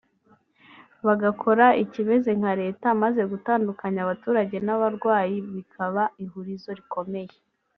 bagakora 1.05 1.65
ikimeze 1.83 2.29
nka 2.39 2.53
Leta 2.61 2.87
maze 3.01 3.21
gutandukanya 3.31 3.99
abaturage 4.05 4.55
n’abarwanyi 4.65 5.39
bikaba 5.55 6.03
ihurizo 6.23 6.69
rikomeye 6.79 7.33